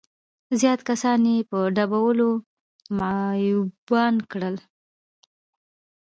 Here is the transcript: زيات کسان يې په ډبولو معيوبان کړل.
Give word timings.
زيات 0.59 0.81
کسان 0.89 1.21
يې 1.31 1.37
په 1.49 1.57
ډبولو 1.75 2.29
معيوبان 2.97 4.15
کړل. 4.31 4.55